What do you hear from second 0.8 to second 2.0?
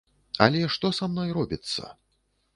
са мной робіцца?